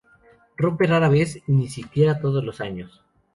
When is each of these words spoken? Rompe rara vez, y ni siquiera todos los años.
Rompe 0.57 0.87
rara 0.87 1.09
vez, 1.09 1.43
y 1.47 1.51
ni 1.51 1.69
siquiera 1.69 2.19
todos 2.19 2.43
los 2.43 2.59
años. 2.59 3.03